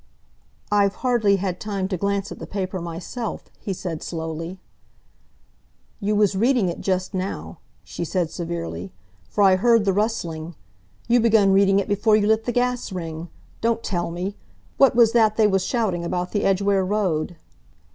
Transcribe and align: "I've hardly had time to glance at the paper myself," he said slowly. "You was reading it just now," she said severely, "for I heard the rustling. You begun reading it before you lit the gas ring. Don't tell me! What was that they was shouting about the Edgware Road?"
"I've 0.71 0.95
hardly 1.05 1.35
had 1.35 1.59
time 1.59 1.87
to 1.89 1.95
glance 1.95 2.31
at 2.31 2.39
the 2.39 2.47
paper 2.47 2.81
myself," 2.81 3.43
he 3.59 3.71
said 3.71 4.01
slowly. 4.01 4.59
"You 5.99 6.15
was 6.15 6.35
reading 6.35 6.69
it 6.69 6.81
just 6.81 7.13
now," 7.13 7.59
she 7.83 8.03
said 8.03 8.31
severely, 8.31 8.91
"for 9.29 9.43
I 9.43 9.57
heard 9.57 9.85
the 9.85 9.93
rustling. 9.93 10.55
You 11.07 11.19
begun 11.19 11.51
reading 11.53 11.77
it 11.77 11.87
before 11.87 12.15
you 12.15 12.25
lit 12.25 12.45
the 12.45 12.51
gas 12.51 12.91
ring. 12.91 13.29
Don't 13.61 13.83
tell 13.83 14.09
me! 14.09 14.35
What 14.77 14.95
was 14.95 15.11
that 15.11 15.35
they 15.37 15.45
was 15.45 15.63
shouting 15.63 16.03
about 16.03 16.31
the 16.31 16.45
Edgware 16.45 16.83
Road?" 16.83 17.35